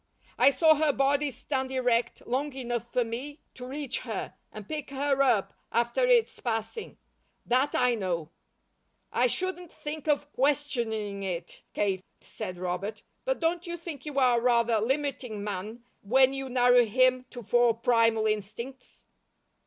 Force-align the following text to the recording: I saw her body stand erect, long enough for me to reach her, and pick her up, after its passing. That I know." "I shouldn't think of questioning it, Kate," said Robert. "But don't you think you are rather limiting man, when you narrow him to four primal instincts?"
I 0.39 0.49
saw 0.49 0.73
her 0.73 0.91
body 0.91 1.29
stand 1.29 1.71
erect, 1.71 2.25
long 2.25 2.53
enough 2.53 2.91
for 2.91 3.03
me 3.05 3.39
to 3.53 3.67
reach 3.67 3.99
her, 3.99 4.33
and 4.51 4.67
pick 4.67 4.89
her 4.89 5.21
up, 5.21 5.53
after 5.71 6.07
its 6.07 6.39
passing. 6.39 6.97
That 7.45 7.75
I 7.75 7.93
know." 7.93 8.31
"I 9.11 9.27
shouldn't 9.27 9.71
think 9.71 10.07
of 10.07 10.33
questioning 10.33 11.21
it, 11.21 11.61
Kate," 11.75 12.03
said 12.19 12.57
Robert. 12.57 13.03
"But 13.25 13.39
don't 13.39 13.67
you 13.67 13.77
think 13.77 14.03
you 14.07 14.17
are 14.17 14.41
rather 14.41 14.79
limiting 14.79 15.43
man, 15.43 15.83
when 16.01 16.33
you 16.33 16.49
narrow 16.49 16.83
him 16.85 17.27
to 17.29 17.43
four 17.43 17.75
primal 17.75 18.25
instincts?" 18.25 19.05